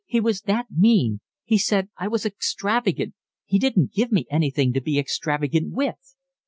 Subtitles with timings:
[0.07, 1.19] He was that mean.
[1.43, 3.13] He said I was extravagant,
[3.45, 6.15] he didn't give me anything to be extravagant with."